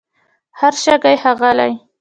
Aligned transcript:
هر 0.59 0.73
شګه 0.83 1.09
یې 1.13 1.17
ښاغلې 1.21 1.71